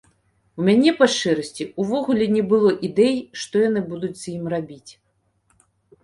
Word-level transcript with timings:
У 0.61 0.63
мяне, 0.67 0.91
па 0.99 1.07
шчырасці, 1.15 1.67
увогуле 1.83 2.25
не 2.35 2.41
было 2.53 2.71
ідэй, 2.87 3.17
што 3.41 3.61
яны 3.69 3.83
будуць 3.91 4.17
з 4.23 4.25
ім 4.37 4.49
рабіць. 4.55 4.91